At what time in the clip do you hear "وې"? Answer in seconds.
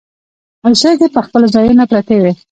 2.21-2.31